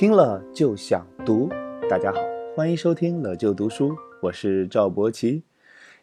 [0.00, 1.46] 听了就想读。
[1.86, 2.18] 大家好，
[2.56, 5.44] 欢迎收听了就读书，我是赵博奇。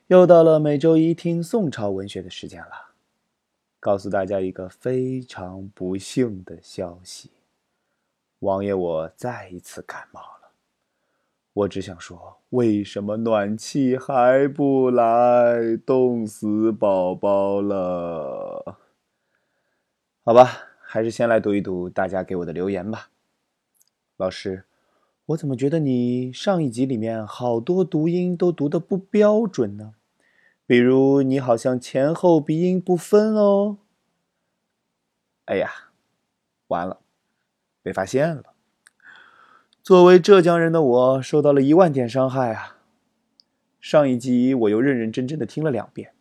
[0.05, 2.91] 又到了每周一听宋朝文学的时间了。
[3.79, 7.31] 告诉大家一个非常不幸的消息，
[8.41, 10.51] 王爷我再一次感冒了。
[11.53, 15.75] 我只想说，为什么暖气还不来？
[15.75, 18.77] 冻死宝宝了。
[20.23, 20.51] 好吧，
[20.83, 23.09] 还是先来读一读大家给我的留言吧。
[24.17, 24.63] 老师，
[25.27, 29.93] 我怎么觉得你上一集里面好多读音都读的不标准呢？
[30.65, 33.77] 比如你好像前后鼻音不分哦。
[35.45, 35.69] 哎呀，
[36.69, 36.99] 完了，
[37.83, 38.55] 被发现了。
[39.83, 42.77] 作为浙江人的我，受到了一万点伤害啊！
[43.79, 46.11] 上一集我又认认真真的听了两遍，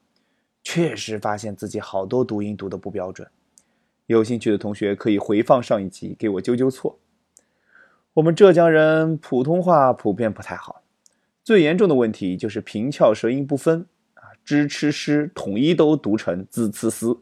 [0.63, 3.27] 确实发现自己好多读音读的不标准。
[4.05, 6.99] 有兴趣的同学可以回放上一集，给我纠纠错。
[8.17, 10.81] 我们浙江人普通话普遍不太好，
[11.45, 14.33] 最严重的问题就是平翘舌音不分啊。
[14.43, 17.19] 支、吃、诗统一都读成 z、c、s，，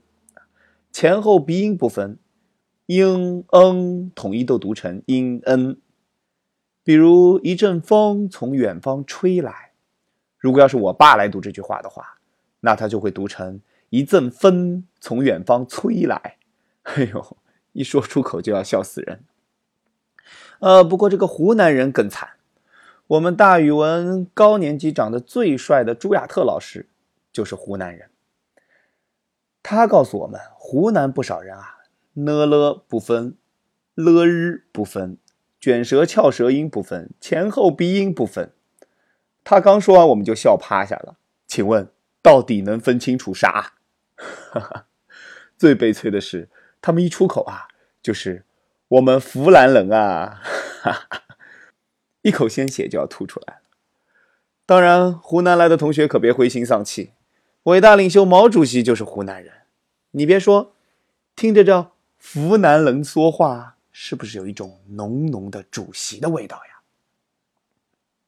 [0.92, 2.16] 前后鼻音不分，
[2.86, 5.76] 应、嗯统一都读成应、嗯。
[6.84, 9.72] 比如一阵风从远方吹来，
[10.38, 12.20] 如果要是我爸来读这句话的话，
[12.60, 16.36] 那他就会读成一阵风从远方吹来。
[16.84, 17.36] 哎呦，
[17.72, 19.24] 一说出口就要笑死人。
[20.64, 22.30] 呃，不过这个湖南人更惨，
[23.06, 26.88] 我们大语文高年级长得最帅的朱亚特老师。
[27.30, 28.08] 就是湖南人，
[29.60, 31.78] 他告诉我们，湖南不少人啊，
[32.12, 33.36] 呢了不分，
[33.94, 35.18] 了日不分，
[35.60, 38.52] 卷舌翘舌音不分，前后鼻音不分。
[39.42, 41.16] 他刚说完，我们就笑趴下了。
[41.48, 41.90] 请问，
[42.22, 43.72] 到底能分清楚啥？
[44.16, 44.86] 哈哈，
[45.58, 46.48] 最悲催的是，
[46.80, 47.66] 他们一出口啊，
[48.00, 48.44] 就是
[48.88, 50.40] 我们湖南人啊，
[50.82, 51.22] 哈哈，
[52.22, 53.60] 一口鲜血就要吐出来了。
[54.66, 57.12] 当然，湖南来的同学可别灰心丧气。
[57.64, 59.52] 伟大领袖毛主席就是湖南人，
[60.10, 60.74] 你别说，
[61.34, 61.90] 听着这
[62.22, 66.80] 湖南人说话，是不是有一种浓浓的主席的味道呀？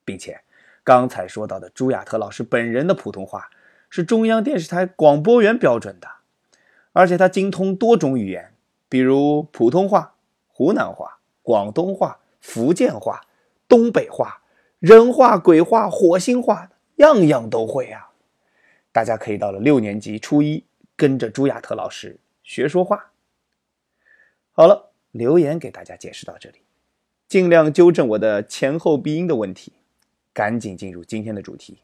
[0.05, 0.41] 并且，
[0.83, 3.51] 刚才说到的朱亚特老师本人的普通话
[3.91, 6.09] 是中央电视台广播员标准的，
[6.93, 8.55] 而且他精通多种语言，
[8.89, 10.16] 比如普通话、
[10.57, 13.21] 湖南话、广东话、福建话、
[13.69, 14.41] 东北话、
[14.79, 18.13] 人话、鬼话、火星话，样样都会啊。
[18.91, 20.65] 大家可以到了六年级初一，
[20.97, 23.13] 跟着朱亚特老师学说话。
[24.53, 26.63] 好了，留言给大家解释到这里，
[27.29, 29.75] 尽量纠正我的前后鼻音的问题。
[30.33, 31.81] 赶紧进入今天的主题：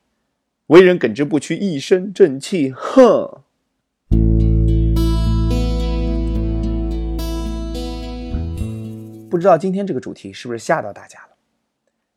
[0.69, 2.73] 为人耿直不屈，一身正气。
[2.75, 3.43] 哼！
[9.33, 11.31] 不知道今天这个主题是不是吓到大家了？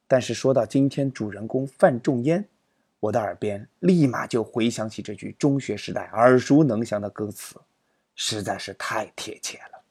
[0.06, 2.46] 但是说到今天主人公范仲淹。
[3.00, 7.56] 我的耳边立马就回想起这句中学时代耳熟能详的歌词，
[8.16, 9.82] 实在是太贴切了。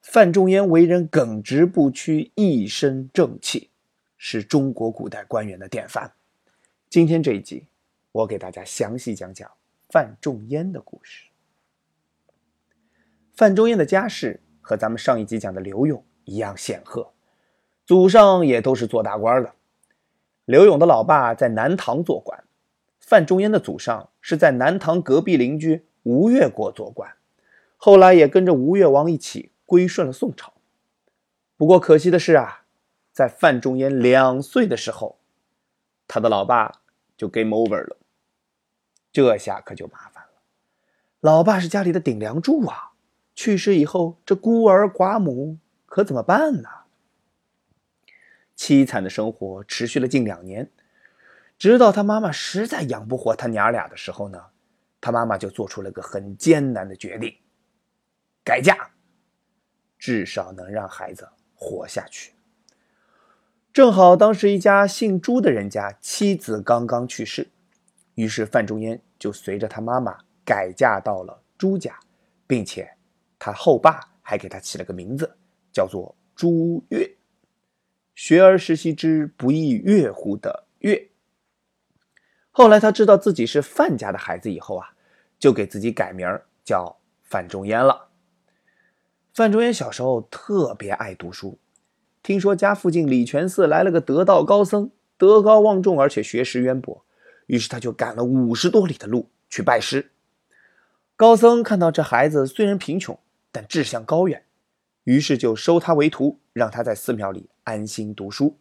[0.00, 3.70] 范仲淹为人耿直不屈，一身正气，
[4.16, 6.12] 是中国古代官员的典范。
[6.88, 7.66] 今天这一集，
[8.12, 9.50] 我给大家详细讲讲
[9.88, 11.24] 范仲淹的故事。
[13.34, 17.12] 范仲淹的家世和咱们上一集讲的刘永一样显赫，
[17.84, 19.54] 祖上也都是做大官的。
[20.44, 22.44] 刘永的老爸在南唐做官，
[22.98, 27.12] 范仲淹的祖上是在南唐隔壁邻居吴越国做官，
[27.76, 30.52] 后来也跟着吴越王一起归顺了宋朝。
[31.56, 32.64] 不过可惜的是啊，
[33.12, 35.18] 在范仲淹两岁的时候，
[36.08, 36.80] 他的老爸
[37.16, 37.96] 就 game over 了。
[39.12, 40.40] 这下可就麻烦了，
[41.20, 42.92] 老爸是家里的顶梁柱啊，
[43.34, 45.58] 去世以后，这孤儿寡母
[45.92, 46.70] 可怎么办呢？
[48.56, 50.70] 凄惨的生活持续了近两年，
[51.58, 54.42] 直到他妈妈实在养不活他娘俩的时候呢，
[55.02, 57.36] 他妈妈就做出了个很艰难的决定：
[58.42, 58.92] 改嫁，
[59.98, 62.32] 至少能让孩子活下去。
[63.70, 67.50] 正好当时一家姓朱的人家妻子刚刚去世，
[68.14, 72.00] 于是范仲淹就随着他妈妈改嫁到了朱家，
[72.46, 72.90] 并且
[73.38, 75.36] 他后爸还给他起了个名字，
[75.72, 77.16] 叫做朱越。
[78.14, 81.10] 学而时习之，不亦说乎的乐。
[82.50, 84.94] 后来他知道自己是范家的孩子以后啊，
[85.38, 86.28] 就给自己改名
[86.62, 88.10] 叫范仲淹了。
[89.32, 91.58] 范仲淹小时候特别爱读书，
[92.22, 97.04] 听说家附近礼泉寺来了个得道高僧，德高望重，而且学识渊博，
[97.46, 100.10] 于是他就赶了五十多里的路去拜师。
[101.16, 103.18] 高僧看到这孩子虽然贫穷，
[103.50, 104.44] 但志向高远，
[105.04, 108.58] 于是就收他为徒，让他在寺庙里安心读书。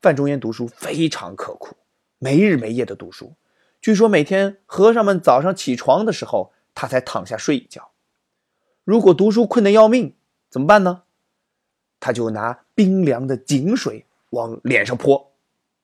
[0.00, 1.76] 范仲淹读书非常刻苦，
[2.18, 3.34] 没日没夜的读书。
[3.82, 7.90] 据说每天和尚们早上起床的时候，他才躺下睡一觉。
[8.84, 10.14] 如果读书困得要命，
[10.48, 11.02] 怎么办呢？
[12.00, 15.32] 他就拿冰凉的井水往脸上泼，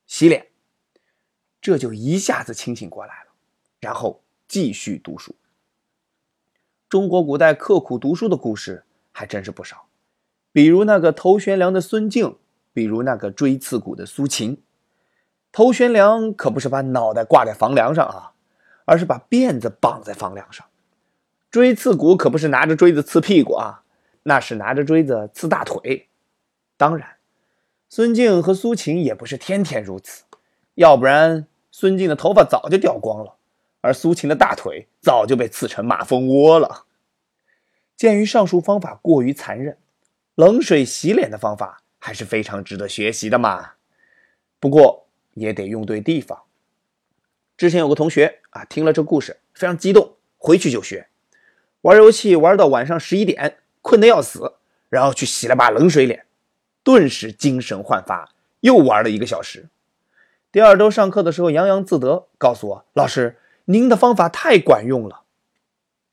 [0.06, 0.46] 洗脸，
[1.60, 3.30] 这就一下子清醒过来了，
[3.80, 5.36] 然后继续读书。
[6.88, 8.85] 中国古代刻苦读书的故事
[9.18, 9.86] 还真是不少，
[10.52, 12.36] 比如那个头悬梁的孙敬，
[12.74, 14.62] 比如那个锥刺股的苏秦。
[15.50, 18.32] 头悬梁可不是把脑袋挂在房梁上啊，
[18.84, 20.66] 而是把辫子绑在房梁上；
[21.50, 23.84] 锥刺股可不是拿着锥子刺屁股啊。
[24.24, 26.08] 那是拿着锥子刺大腿，
[26.76, 27.16] 当然，
[27.88, 30.24] 孙敬和苏秦也不是天天如此，
[30.74, 33.36] 要不然孙敬的头发早就掉光了，
[33.80, 36.85] 而苏秦的大腿早就被刺成马蜂窝了。
[37.96, 39.78] 鉴于上述方法过于残忍，
[40.34, 43.72] 冷水洗脸的方法还是非常值得学习的嘛。
[44.60, 46.42] 不过也得用对地方。
[47.56, 51.08] 之前有个同学啊，听了这故事非常激动，回去就学，
[51.82, 53.58] 玩游戏玩到晚上十一点。
[53.80, 54.54] 困得要死，
[54.88, 56.26] 然后去洗了把冷水脸，
[56.82, 58.32] 顿时精神焕发，
[58.62, 59.68] 又玩了一个小时。
[60.50, 65.22] 第二周上课的时候洋洋自得，告诉我：“老师，您的方法太管用了。”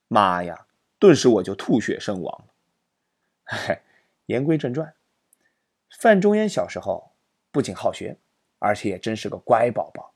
[0.08, 0.68] 妈呀！
[1.04, 3.78] 顿时我就吐血身亡了。
[4.28, 4.94] 言归正传，
[6.00, 7.12] 范仲淹小时候
[7.52, 8.16] 不仅好学，
[8.60, 10.14] 而且也真是个乖宝宝。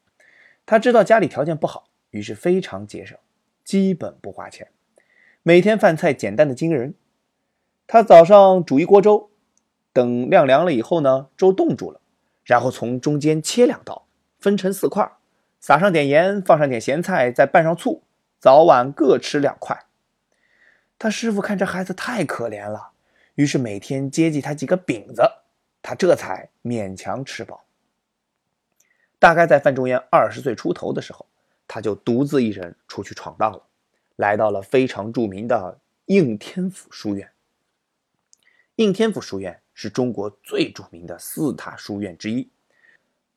[0.66, 3.18] 他知道家里条件不好，于是非常节省，
[3.66, 4.72] 基本不花钱，
[5.44, 6.96] 每天饭菜简单的惊人。
[7.86, 9.30] 他早上煮一锅粥，
[9.92, 12.00] 等晾凉了以后呢，粥冻住了，
[12.46, 14.08] 然后从中间切两刀，
[14.40, 15.12] 分成四块，
[15.60, 18.04] 撒上点盐，放上点咸菜，再拌上醋，
[18.40, 19.84] 早晚各吃两块。
[21.00, 22.92] 他师傅看这孩子太可怜了，
[23.36, 25.22] 于是每天接济他几个饼子，
[25.82, 27.66] 他这才勉强吃饱。
[29.20, 31.26] 大概在范仲淹二十岁出头的时候，
[31.68, 33.62] 他就独自一人出去闯荡了，
[34.16, 37.32] 来到了非常著名的应天府书院。
[38.76, 42.50] 应天府书院是中国最著名的四大书院之一，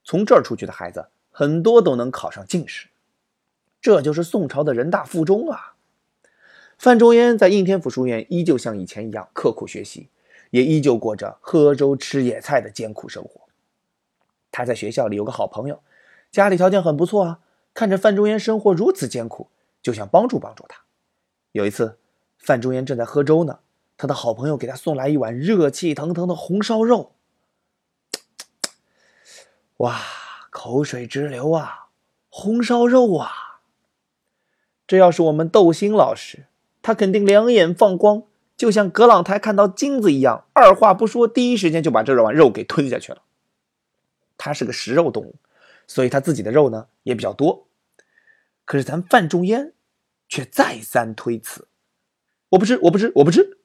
[0.04, 2.88] 从这儿出去的孩子很多都能考上进士，
[3.80, 5.76] 这就是宋朝的人大附中啊。
[6.80, 10.08] 范仲淹在应天府书院依旧像以前一样刻苦学习，
[10.48, 13.42] 也依旧过着喝粥吃野菜的艰苦生活。
[14.50, 15.82] 他在学校里有个好朋友，
[16.32, 17.40] 家里条件很不错啊，
[17.74, 19.50] 看着范仲淹生活如此艰苦，
[19.82, 20.80] 就想帮助帮助他。
[21.52, 21.98] 有一次，
[22.38, 23.58] 范仲淹正在喝粥呢。
[23.98, 27.12] 他的好朋友给他送来一碗热气腾腾的红烧肉，
[29.76, 30.00] 哇，
[30.48, 31.88] 口水直流啊！
[32.30, 33.60] 红烧肉啊！
[34.86, 36.46] 这要是我们窦星老师，
[36.82, 38.22] 他肯定两眼放光，
[38.56, 43.22] 就像葛朗台看到金子一样，二话不说，第一时间就把这碗肉给吞下去了。
[44.36, 45.34] 他是个食肉动物，
[45.86, 47.66] 所以他自己的肉呢也比较多。
[48.64, 49.72] 可是咱范仲淹
[50.28, 51.68] 却再三推辞
[52.50, 53.58] ：“我不吃，我不吃，我不吃。”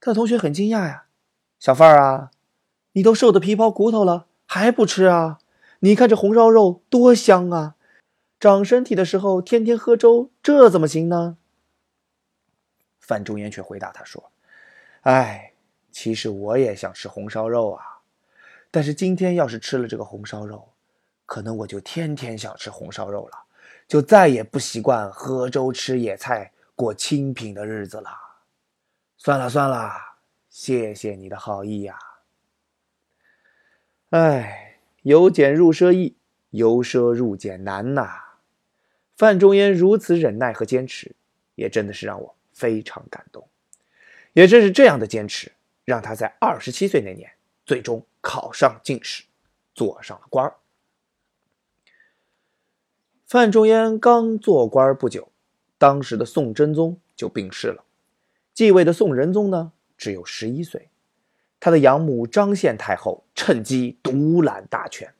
[0.00, 1.06] 他的同学很惊讶呀，
[1.58, 2.30] 小范儿啊，
[2.92, 5.38] 你都瘦的皮包骨头了，还不吃啊？
[5.80, 7.74] 你看这红烧肉多香啊！
[8.38, 11.38] 长身体的时候天天喝粥，这怎么行呢？
[13.06, 14.32] 范仲淹却回答他说
[15.04, 15.52] ：“哎，
[15.92, 17.84] 其实我也想吃红烧肉啊，
[18.70, 20.66] 但是今天要是吃了这个红烧肉，
[21.26, 23.36] 可能我就天天想吃红烧肉了，
[23.86, 28.10] 就再也不习惯喝粥吃野菜过清贫的日子了。”
[29.18, 29.92] 算了算了，
[30.48, 31.98] 谢谢你的好意呀。
[34.10, 36.16] 哎，由俭入奢易，
[36.50, 38.22] 由奢入俭难呐。
[39.16, 41.14] 范仲淹如此忍耐和坚持，
[41.54, 43.46] 也真的是让我非常感动。
[44.32, 45.52] 也正是这样的坚持，
[45.84, 47.30] 让他在二十七岁那年
[47.66, 49.24] 最终考上进士，
[49.74, 50.50] 做上了官。
[53.26, 55.30] 范仲淹刚做官不久，
[55.78, 57.84] 当时的宋真宗就病逝了。
[58.52, 60.88] 继位的宋仁宗呢，只有十一岁，
[61.58, 65.12] 他的养母张献太后趁机独揽大权，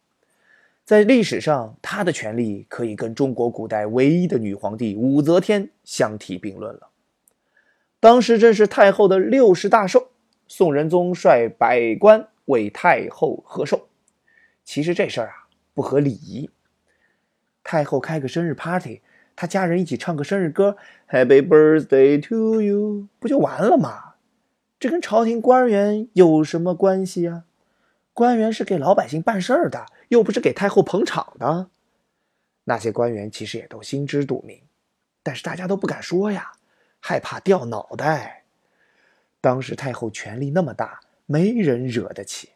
[0.84, 6.90] 在历史上，她的权力可以跟中国古代唯一的女皇帝武则天相提并论了。
[8.04, 10.11] 当时正是太后的六十大寿，
[10.46, 13.88] 宋仁宗率百官为太后贺寿。
[14.62, 16.50] 其实这事儿啊，不合礼仪，
[17.62, 19.00] 太后开个生日 party。
[19.34, 20.76] 她家人一起唱个生日歌
[21.08, 24.16] ，Happy Birthday to you，不就完了吗？
[24.78, 27.44] 这跟朝廷官员有什么关系啊？
[28.12, 31.70] 官员是给老百姓办事儿的，又不是给太后捧场的。
[32.64, 34.61] 那些官员其实也都心知肚明，
[35.23, 36.52] 但是大家都不敢说呀，
[37.06, 38.44] 害怕掉脑袋。
[39.42, 42.52] 当时太后权力那么大，没人惹得起。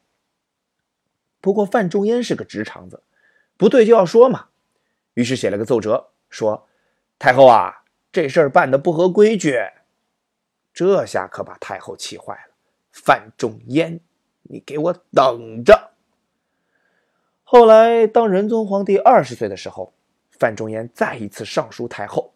[1.42, 3.02] 不过范仲淹是个直肠子，
[3.58, 4.48] 不对就要说嘛，
[5.12, 6.66] 于是写了个奏折，说
[7.20, 9.58] ：“太后啊，这事儿办的不合规矩。”
[10.72, 12.54] 这下可把太后气坏了。
[12.90, 14.00] 范仲淹，
[14.44, 15.90] 你给我等着！
[17.44, 19.92] 后来，当仁宗皇帝二十岁的时候，
[20.30, 22.32] 范仲淹再一次上书太后：“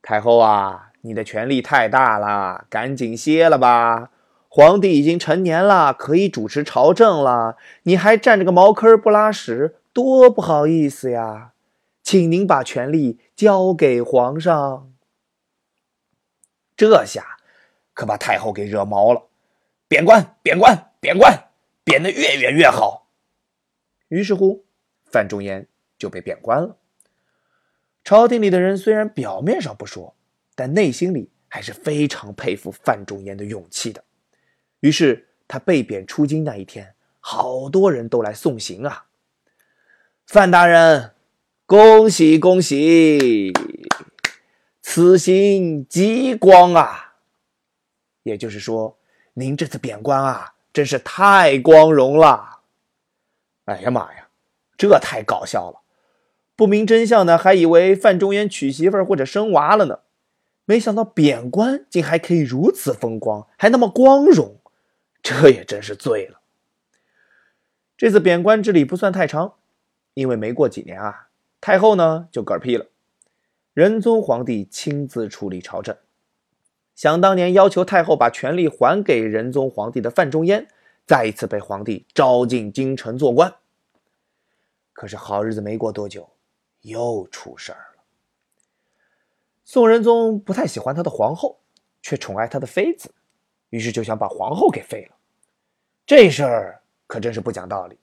[0.00, 4.10] 太后啊，你的权力太大了，赶紧歇了吧。
[4.48, 11.52] 皇帝已经成年了，可以主持朝政了，你还占着个茅坑不拉屎，多不好意思呀！
[12.02, 14.92] 请您把权力交给皇上。”
[16.76, 17.38] 这下
[17.94, 19.28] 可把太后给惹毛了，
[19.86, 21.50] 贬官，贬官，贬官，
[21.84, 23.06] 贬得越远越好。
[24.08, 24.64] 于是乎，
[25.04, 26.76] 范仲淹就被贬官了。
[28.02, 30.15] 朝廷里的人虽然表面上不说，
[30.56, 34.02] 但内心里还是非常佩服范仲淹的勇气的。
[34.80, 39.06] 于是他被贬出京那一天，好多人都来送行啊！
[40.26, 41.12] 范大人，
[41.66, 43.52] 恭喜恭喜，
[44.82, 47.16] 此行极光啊！
[48.24, 48.98] 也就是说，
[49.34, 52.62] 您这次贬官啊，真是太光荣了。
[53.66, 54.28] 哎呀妈呀，
[54.76, 55.82] 这太搞笑了！
[56.56, 60.00] 不明真相的还以为范仲淹娶媳妇或者生娃了呢，
[60.66, 64.56] 没想到贬官竟还可以如此风光，还那么光荣，
[65.22, 66.40] 这也真是醉了。
[67.96, 69.54] 这次贬官之礼不算太长，
[70.12, 71.28] 因为没过几年啊，
[71.62, 72.86] 太后呢就嗝屁了，
[73.72, 75.96] 仁宗皇帝亲自处理朝政。
[76.94, 80.68] 想当年要求太后把权力还给仁宗皇帝的范仲淹。
[81.06, 83.54] 再一次被皇帝招进京城做官，
[84.92, 86.28] 可是好日子没过多久，
[86.80, 87.95] 又出事儿了。
[89.68, 91.58] 宋仁宗不太喜欢他的皇后，
[92.00, 93.12] 却宠爱他的妃子，
[93.70, 95.16] 于是就想把皇后给废了。
[96.06, 97.98] 这事儿可真是不讲道理，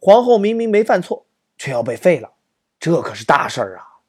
[0.00, 1.24] 皇后明明没犯错，
[1.56, 2.32] 却要被废了，
[2.80, 4.00] 这可是大事儿啊！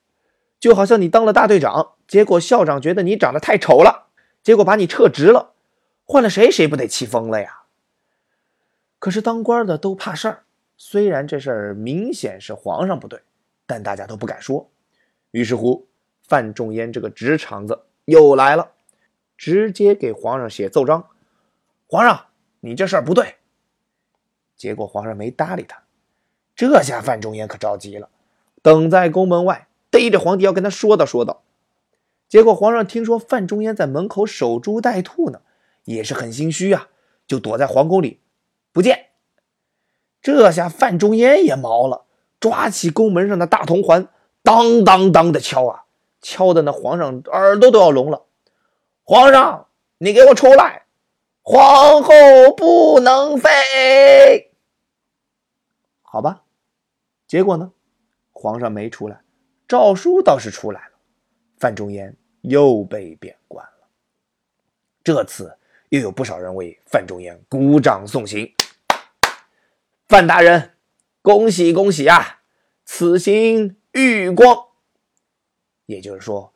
[0.59, 4.07] 就好像你当了大队长，结果校长觉得你长得太丑了，
[4.41, 5.53] 结果把你撤职了，
[6.05, 7.65] 换了谁谁不得气疯了呀？
[8.97, 13.21] 可是当官的都怕事儿，虽然这事儿明显是皇上不对，
[13.67, 14.71] 但大家都不敢说。
[15.29, 15.87] 于是乎，
[16.29, 18.71] 范仲淹这个直肠子又来了，
[19.35, 21.07] 直接给皇上写奏章
[21.89, 22.27] ：“皇上，
[22.59, 23.35] 你这事儿不对。”
[24.55, 25.81] 结果皇上没搭理他。
[26.55, 28.09] 这下范仲淹可着急了，
[28.61, 31.41] 等在宫门外逮着皇帝要跟他说道说道。
[32.27, 35.41] 结果皇上听说范仲淹在门口守株待兔呢，
[35.85, 36.89] 也是很心虚啊，
[37.25, 38.19] 就躲在皇宫里。
[38.71, 39.07] 不见，
[40.21, 42.05] 这下范仲淹也毛了，
[42.39, 44.09] 抓起宫门上的大铜环，
[44.43, 45.85] 当当当的敲啊，
[46.21, 48.25] 敲的那皇上耳朵都要聋了。
[49.03, 50.85] 皇上，你给我出来！
[51.41, 52.13] 皇后
[52.55, 54.51] 不能飞。
[56.01, 56.43] 好吧，
[57.27, 57.71] 结果呢，
[58.31, 59.21] 皇上没出来，
[59.67, 60.93] 诏书倒是出来了，
[61.57, 63.87] 范仲淹又被贬官了。
[65.03, 65.55] 这次。
[65.89, 68.53] 又有不少人为范仲淹鼓掌送行。
[70.07, 70.77] 范大人，
[71.23, 72.41] 恭喜恭喜啊！
[72.85, 74.67] 此行玉光，
[75.89, 76.53] 也就是说，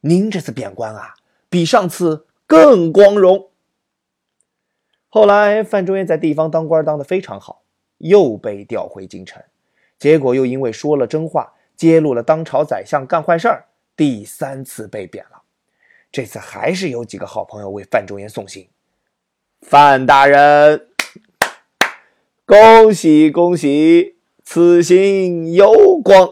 [0.00, 1.14] 您这次贬官啊，
[1.48, 3.48] 比上次更光荣。
[5.08, 7.62] 后来，范仲淹在地方当官当的非常好，
[7.98, 9.40] 又被调回京城，
[10.00, 15.42] 结果又因为说了真话，揭露了当朝宰相干坏事儿，第三次被贬了。
[16.10, 18.68] 这次还是有几个好朋友为范仲淹送行。
[19.60, 20.88] 范大人，
[22.44, 26.28] 恭喜恭喜，此行有光。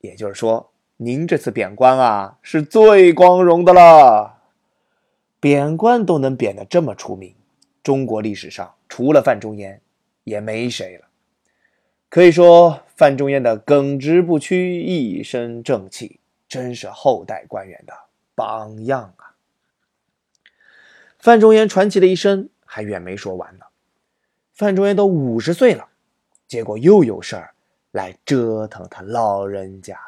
[0.00, 0.71] 也就是说，
[1.04, 4.38] 您这次贬官啊，是最光荣的了。
[5.40, 7.34] 贬官都能贬得这么出名，
[7.82, 9.80] 中国历史上除了范仲淹，
[10.22, 11.06] 也没谁了。
[12.08, 17.92] 可以说，范仲淹的耿直不屈、一身正气，真是后代官员的
[18.36, 19.34] 榜样啊。
[21.18, 23.64] 范仲淹传奇的一生还远没说完呢。
[24.52, 25.88] 范仲淹都五十岁了，
[26.46, 27.54] 结果又有事儿
[27.90, 29.98] 来折腾他老人家。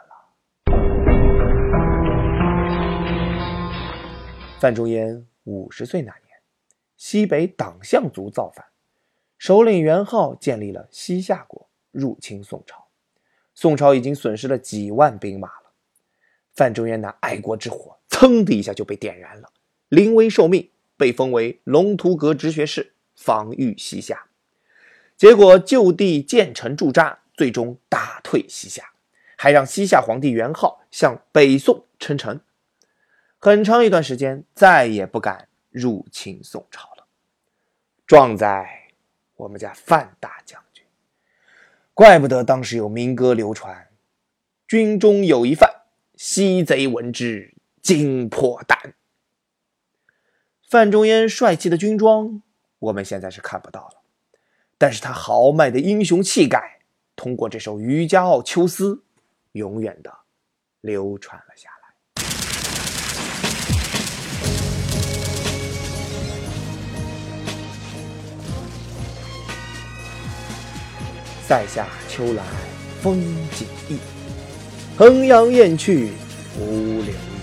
[4.64, 6.38] 范仲淹五十岁那年，
[6.96, 8.64] 西北党项族造反，
[9.36, 12.86] 首领元昊建立了西夏国，入侵宋朝。
[13.54, 15.72] 宋朝已经损失了几万兵马了。
[16.54, 19.50] 范仲淹那爱国之火，噌的一下就被点燃了，
[19.90, 20.70] 临危受命。
[20.96, 24.28] 被封为龙图阁直学士，防御西夏，
[25.14, 28.94] 结果就地建城驻扎，最终打退西夏，
[29.36, 32.40] 还让西夏皇帝元昊向北宋称臣。
[33.44, 37.06] 很长一段时间再也不敢入侵宋朝了。
[38.06, 38.88] 壮哉，
[39.36, 40.82] 我们家范大将军！
[41.92, 43.90] 怪不得当时有民歌流传
[44.66, 45.82] ：“军中有一范，
[46.16, 48.94] 西贼闻之惊破胆。”
[50.66, 52.40] 范仲淹帅气的军装，
[52.78, 54.00] 我们现在是看不到了，
[54.78, 56.80] 但是他豪迈的英雄气概，
[57.14, 58.94] 通过这首《渔家傲·秋思》，
[59.52, 60.10] 永远的
[60.80, 61.73] 流传了下来。
[71.46, 72.42] 塞下秋来
[73.02, 73.20] 风
[73.54, 73.98] 景异，
[74.96, 76.12] 衡阳雁去
[76.58, 77.34] 无留意。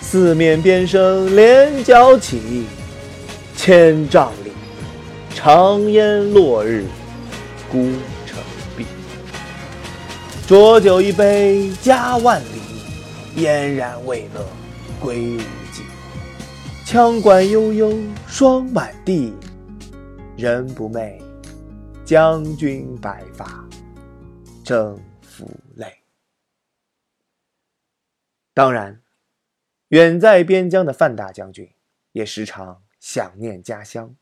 [0.00, 2.64] 四面边声连角起，
[3.56, 4.50] 千丈里
[5.32, 6.84] 长烟落日
[7.70, 7.92] 孤
[8.26, 8.36] 城
[8.76, 8.84] 闭。
[10.46, 14.44] 浊酒一杯家万里，燕然未勒
[15.00, 15.38] 归无
[15.72, 15.82] 计。
[16.84, 19.32] 羌管悠悠霜满地，
[20.36, 21.12] 人不寐。
[22.04, 23.66] 将军白发
[24.62, 26.02] 征服泪。
[28.52, 29.02] 当然，
[29.88, 31.72] 远在边疆的范大将军
[32.12, 34.14] 也时常想念家乡，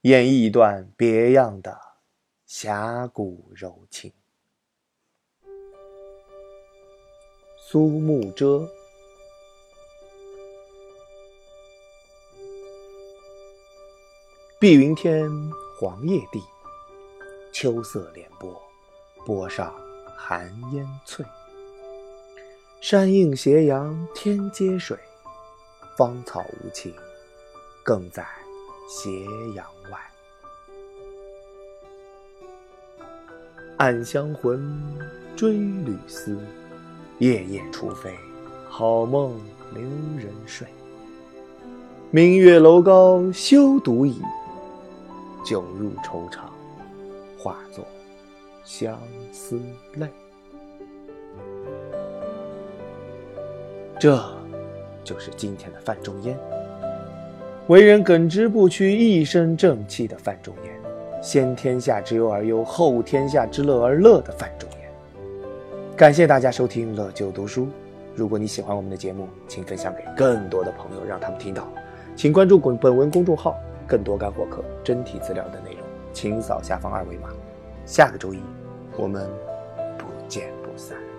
[0.00, 1.78] 演绎一段别样的
[2.46, 4.14] 侠骨柔情。
[7.58, 8.66] 苏幕遮，
[14.58, 15.30] 碧云天，
[15.78, 16.42] 黄叶地。
[17.52, 18.60] 秋色连波，
[19.26, 19.74] 波上
[20.16, 21.24] 寒烟翠。
[22.80, 24.98] 山映斜阳天接水，
[25.96, 26.92] 芳草无情，
[27.84, 28.26] 更在
[28.88, 29.10] 斜
[29.54, 29.98] 阳外。
[33.76, 34.82] 暗香魂，
[35.36, 36.38] 追旅思，
[37.18, 38.16] 夜夜除非，
[38.68, 39.40] 好梦
[39.72, 39.82] 留
[40.18, 40.66] 人睡。
[42.10, 44.20] 明月楼高休独倚，
[45.44, 46.51] 酒入愁肠。
[47.42, 47.84] 化作
[48.62, 48.96] 相
[49.32, 49.60] 思
[49.94, 50.06] 泪，
[53.98, 54.16] 这
[55.02, 56.38] 就是今天的范仲淹。
[57.66, 60.72] 为人耿直不屈、一身正气的范仲淹，
[61.20, 64.88] 先天下之忧而忧，后天下之乐而乐的范仲淹。
[65.96, 67.66] 感谢大家收听乐就读书。
[68.14, 71.66] 如果你喜欢我们的节目，请分享给更多的朋友，让他们听到。
[72.14, 75.81] 请关注本本文公众号，更多干货课、真题资料的内容。
[76.12, 77.28] 请扫下方二维码，
[77.84, 78.42] 下个周一
[78.96, 79.28] 我们
[79.98, 81.11] 不见不散。